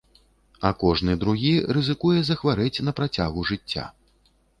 [0.67, 3.85] А кожны другі рызыкуе захварэць на працягу жыцця.